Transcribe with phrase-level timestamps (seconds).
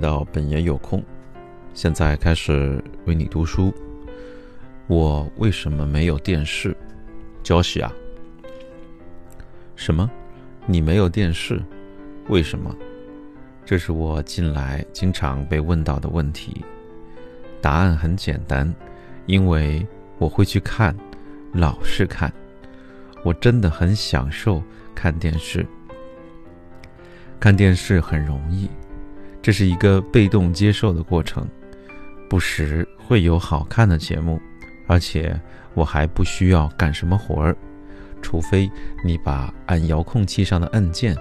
[0.00, 1.02] 到本爷有空，
[1.74, 3.72] 现在开始为你读书。
[4.86, 6.76] 我为什么没有电视？
[7.42, 7.92] 焦喜啊？
[9.76, 10.10] 什么？
[10.66, 11.62] 你没有电视？
[12.28, 12.74] 为什么？
[13.64, 16.64] 这是我近来经常被问到的问题。
[17.60, 18.74] 答案很简单，
[19.26, 19.86] 因为
[20.18, 20.96] 我会去看，
[21.52, 22.32] 老是看。
[23.24, 24.62] 我真的很享受
[24.94, 25.66] 看电视。
[27.38, 28.68] 看电视很容易，
[29.48, 31.48] 这是一个被动接受的过程。
[32.28, 34.38] 不时会有好看的节目，
[34.86, 35.40] 而且
[35.72, 37.56] 我还不需要干什么活儿，
[38.20, 38.70] 除非
[39.02, 41.16] 你把按遥控器上的按键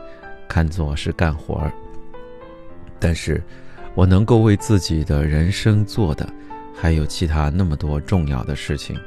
[0.45, 1.71] 看作是干活儿。
[2.99, 3.41] 但是，
[3.95, 6.27] 我能够为自己的人生做的
[6.75, 8.99] 还有其他那么多重要的事情，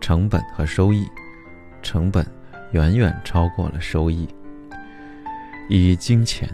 [0.00, 1.04] 成本和收益，
[1.82, 2.24] 成本
[2.70, 4.28] 远远超过了收益。
[5.68, 6.48] 以金钱，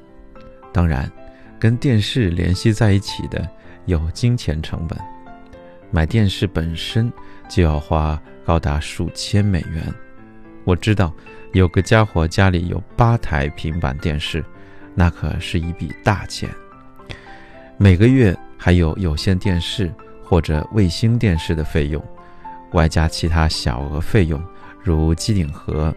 [0.73, 1.13] 当然，
[1.59, 3.49] 跟电视联系在一起的
[3.87, 4.99] 有金钱成本。
[5.91, 7.13] 买电视本身
[7.49, 9.83] 就要花高达数千美元。
[10.65, 11.13] 我知道
[11.53, 14.45] 有个家伙家里有八台平板电视，
[14.95, 16.49] 那可是一笔大钱。
[17.79, 19.93] 每个月还有有线电视
[20.25, 22.03] 或者卫星电视的费用，
[22.73, 24.43] 外加其他小额费用，
[24.83, 25.95] 如机顶盒、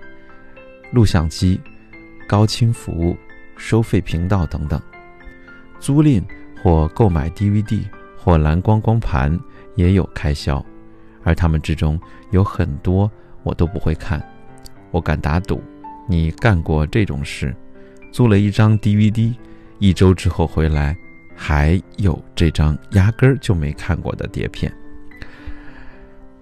[0.92, 1.60] 录像机。
[2.28, 3.18] 高清服务、
[3.58, 4.80] 收费频道等等，
[5.80, 6.24] 租赁
[6.62, 7.84] 或购买 DVD
[8.18, 9.40] 或蓝光光盘
[9.76, 10.64] 也有开销，
[11.24, 12.00] 而他们之中
[12.32, 13.10] 有很多
[13.44, 14.22] 我都不会看。
[14.92, 15.62] 我敢打赌，
[16.08, 17.56] 你干过这种事：
[18.12, 19.34] 租了一张 DVD，
[19.80, 20.96] 一周之后回来
[21.36, 24.72] 还有这张压根儿就没看过的碟片。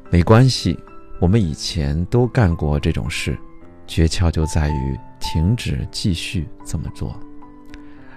[0.09, 0.77] 没关系，
[1.19, 3.37] 我们以前都干过这种事，
[3.85, 4.97] 诀窍就在于。
[5.19, 7.19] 停止继续这么做。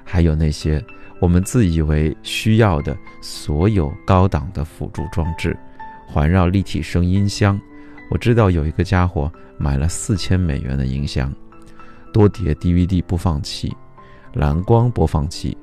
[0.04, 0.84] 还有那些
[1.20, 5.56] 我们自以为需要的所有高档的辅助装置，
[6.06, 7.60] 环绕立体声音箱。
[8.10, 11.32] 我知道有一个家伙买了四千美元的音箱，
[12.12, 13.76] 多碟 DVD 播放器，
[14.32, 15.56] 蓝光播放器，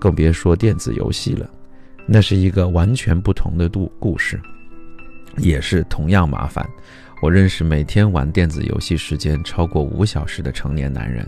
[0.00, 1.48] 更别说电子游戏了。
[2.06, 4.40] 那是一个完全不同的度故事，
[5.36, 6.66] 也是同样麻烦。
[7.20, 11.24] 我认识每天玩电子游戏时间超过五小时的成年男人，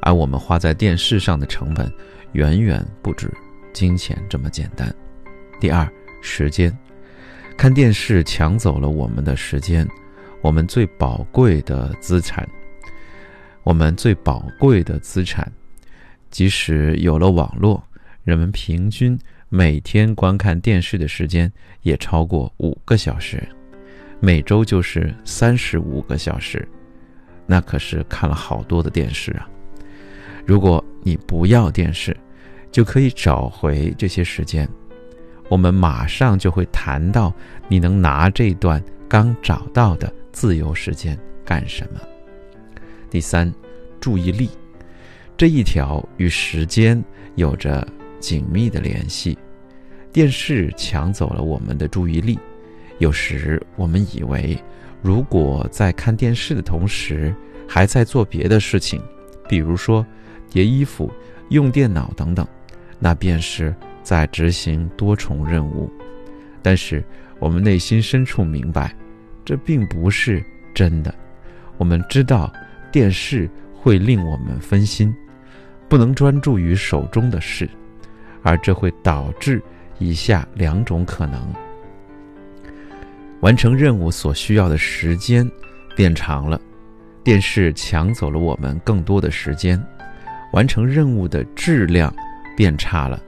[0.00, 1.88] 而我们花在电视上的成本
[2.32, 3.30] 远远不止
[3.72, 4.94] 金钱这么简单。
[5.60, 5.88] 第二，
[6.20, 6.76] 时间，
[7.56, 9.86] 看电视抢走了我们的时间，
[10.40, 12.48] 我们最宝贵的资产。
[13.62, 15.50] 我们最宝贵的资产，
[16.30, 17.80] 即使有了网络，
[18.24, 19.16] 人们平均
[19.48, 23.40] 每天观看电视的时间也超过五个小时。
[24.18, 26.68] 每周就是三十五个小时，
[27.46, 29.48] 那可是看了好多的电视啊！
[30.44, 32.16] 如果你不要电视，
[32.70, 34.68] 就可以找回这些时间。
[35.48, 37.32] 我们马上就会谈到
[37.68, 42.00] 你能拿这段刚找到的自由时间干什么。
[43.10, 43.52] 第三，
[44.00, 44.48] 注意力
[45.36, 47.02] 这一条与时间
[47.34, 47.86] 有着
[48.18, 49.36] 紧密的联系。
[50.12, 52.38] 电视抢走了我们的注意力。
[52.98, 54.58] 有时我们以为，
[55.02, 57.34] 如果在看电视的同时
[57.68, 59.02] 还在做别的事情，
[59.48, 60.06] 比如说
[60.52, 61.10] 叠衣服、
[61.48, 62.46] 用电脑等等，
[62.98, 65.90] 那便是在执行多重任务。
[66.60, 67.02] 但是
[67.38, 68.94] 我们内心深处明白，
[69.46, 71.12] 这并不是真的。
[71.78, 72.52] 我们知道
[72.92, 75.12] 电视会令我们分心，
[75.88, 77.66] 不能专注于手中的事，
[78.42, 79.60] 而这会导致
[79.98, 81.50] 以下两种可能。
[83.40, 85.50] 完成任务所需要的时间
[85.96, 86.60] 变长了，
[87.24, 89.80] 电视抢走了我们更多的时间；
[90.52, 92.14] 完成任务的质量
[92.56, 93.20] 变差了。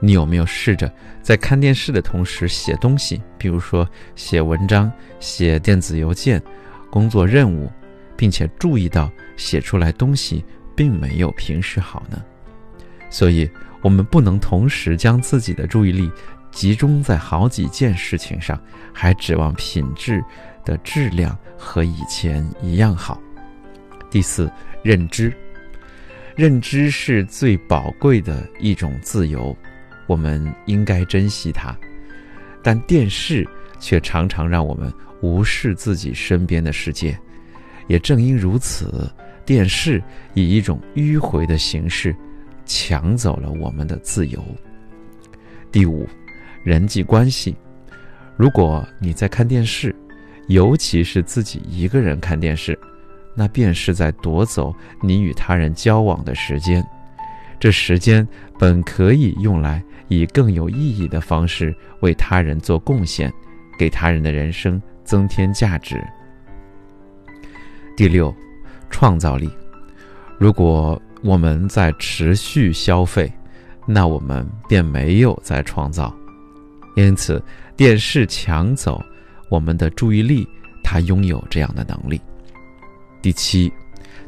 [0.00, 0.92] 你有没有试着
[1.22, 4.90] 在看电视的同时写东西，比如说写文章、
[5.20, 6.42] 写电子邮件、
[6.90, 7.70] 工作任务，
[8.16, 10.44] 并且注意到写出来东西
[10.74, 12.20] 并没有平时好呢？
[13.10, 13.48] 所以，
[13.80, 16.10] 我们不能同时将自己的注意力。
[16.50, 18.60] 集中在好几件事情上，
[18.92, 20.22] 还指望品质
[20.66, 23.18] 的质量和以前一样好。
[24.10, 24.52] 第四，
[24.82, 25.32] 认知，
[26.36, 29.56] 认知是最宝贵的一种自由，
[30.06, 31.76] 我们应该珍惜它。
[32.62, 33.46] 但电视
[33.78, 37.18] 却常常让我们无视自己身边的世界，
[37.88, 39.10] 也正因如此，
[39.44, 40.02] 电视
[40.34, 42.14] 以一种迂回的形式
[42.64, 44.44] 抢走了我们的自由。
[45.70, 46.08] 第五。
[46.64, 47.56] 人际关系，
[48.36, 49.92] 如果你在看电视，
[50.46, 52.78] 尤其是自己一个人看电视，
[53.34, 56.84] 那便是在夺走你与他人交往的时间。
[57.58, 58.26] 这时间
[58.58, 63.32] 本可以用来以更有意义的方式为他人做贡献，
[63.78, 66.02] 给他人的人生增添价值。
[67.96, 68.34] 第六，
[68.90, 69.50] 创造力。
[70.38, 73.32] 如果我们在持续消费，
[73.86, 76.12] 那我们便没有在创造。
[76.96, 77.40] 因此，
[77.76, 79.00] 电视抢走
[79.48, 80.48] 我们的注意力，
[80.82, 82.20] 它拥有这样的能力。
[83.22, 83.72] 第七，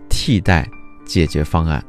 [0.09, 0.67] 替代
[1.05, 1.85] 解决方案。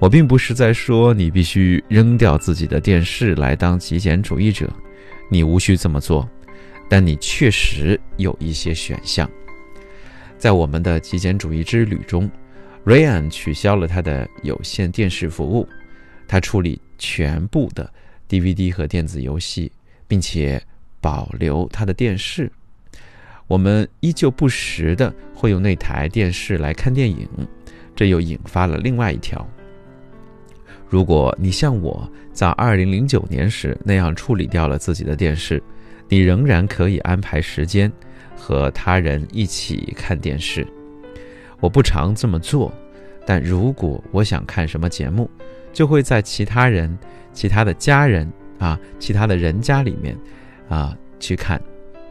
[0.00, 4.68] 我并不是在说你必须扔掉自己的电视来当极简主义者，
[5.30, 6.28] 你无需这么做，
[6.88, 9.30] 但你确实有一些选项。
[10.38, 12.28] 在我们的极简主义之旅中
[12.84, 15.68] ，Ryan 取消了他的有线电视服务，
[16.26, 17.90] 他处理全部的
[18.28, 19.70] DVD 和电子游戏，
[20.08, 20.62] 并且
[21.00, 22.50] 保留他的电视。
[23.46, 27.28] 我们依旧不时的会用那台电视来看电影，
[27.94, 29.46] 这又引发了另外一条。
[30.88, 35.62] 如果你像我在2009年时那样处理掉了自己的电视，
[36.08, 37.90] 你仍然可以安排时间
[38.36, 40.66] 和他人一起看电视。
[41.60, 42.72] 我不常这么做，
[43.26, 45.28] 但如果我想看什么节目，
[45.72, 46.96] 就会在其他人、
[47.32, 50.16] 其他的家人啊、其他的人家里面
[50.68, 51.60] 啊去看，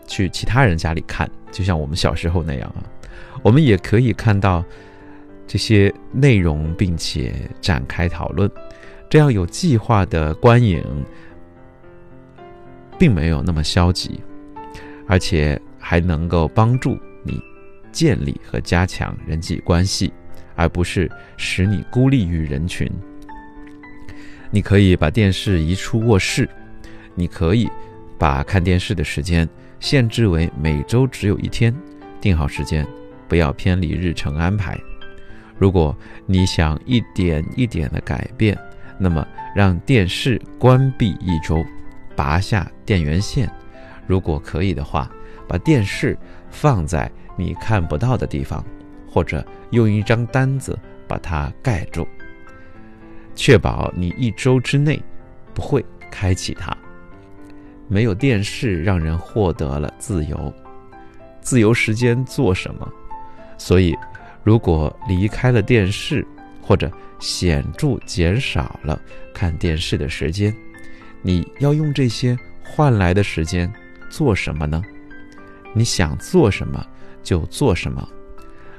[0.08, 2.84] 去其他人家里看，就像我们小时候那样啊。
[3.42, 4.64] 我们也可以看到。
[5.46, 8.50] 这些内容，并且展开讨论，
[9.10, 10.82] 这样有计划的观影，
[12.98, 14.22] 并没有那么消极，
[15.06, 17.40] 而且还能够帮助你
[17.92, 20.12] 建立和加强人际关系，
[20.56, 22.90] 而不是使你孤立于人群。
[24.50, 26.50] 你可以把电视移出卧室，
[27.16, 27.70] 你可以
[28.18, 29.48] 把看电视的时间
[29.83, 31.75] 限制为每周只有一天，
[32.21, 32.88] 定好时间，
[33.27, 34.80] 不要偏离日程安排。
[35.57, 35.94] 如果
[36.25, 38.57] 你想一点一点的改变，
[38.97, 41.62] 那么让电视关闭一周，
[42.15, 43.51] 拔下电源线，
[44.07, 45.12] 如果可以的话，
[45.50, 46.18] 把电视
[46.50, 48.63] 放在你看不到的地方，
[49.06, 52.07] 或者用一张单子把它盖住，
[53.35, 55.03] 确保你一周之内
[55.53, 56.74] 不会开启它。
[57.94, 60.51] 没有电视，让人获得了自由，
[61.42, 62.92] 自由时间做什么？
[63.57, 63.95] 所以。
[64.45, 66.28] 如果离开了电视，
[66.62, 69.00] 或者显著减少了
[69.34, 70.54] 看电视的时间，
[71.22, 73.72] 你要用这些换来的时间
[74.10, 74.84] 做什么呢？
[75.74, 76.86] 你想做什么
[77.24, 78.06] 就做什么。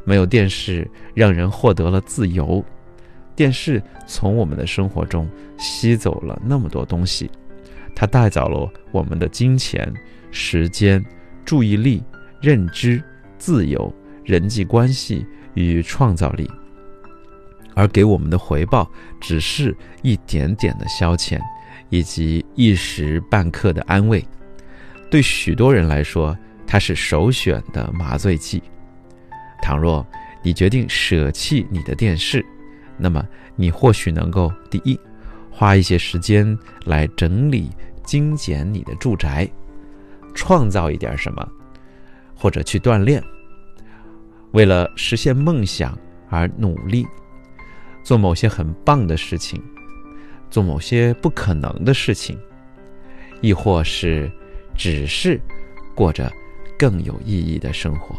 [0.05, 2.62] 没有电视，让人获得了自由。
[3.34, 5.26] 电视从我们的生活中
[5.56, 7.31] 吸走了那么多东西，
[7.94, 9.93] 它带走了我们的金钱、
[10.31, 11.05] 时间、
[11.44, 12.02] 注意力、
[12.41, 13.02] 认知、
[13.38, 13.94] 自由、
[14.25, 15.26] 人际关系。
[15.56, 16.50] 与创造力，
[17.76, 21.38] 而给我们的回报只是一点点的消遣，
[21.91, 24.26] 以及一时半刻的安慰。
[25.08, 26.37] 对许多人来说，
[26.67, 28.61] 它是首选的麻醉剂。
[29.62, 30.05] 倘若
[30.43, 32.44] 你决定舍弃你的电视，
[32.99, 33.25] 那么
[33.55, 34.99] 你或许能够：第一，
[35.56, 37.70] 花一些时间来整理、
[38.02, 39.49] 精简你的住宅，
[40.34, 41.49] 创造一点什么，
[42.34, 43.23] 或者去锻炼。
[44.50, 45.96] 为了实现梦想
[46.28, 47.06] 而努力，
[48.02, 49.62] 做某些很棒的事情，
[50.50, 52.37] 做某些不可能的事情，
[53.40, 54.28] 亦或是
[54.76, 55.40] 只是
[55.94, 56.30] 过着
[56.76, 58.16] 更有意义的生活。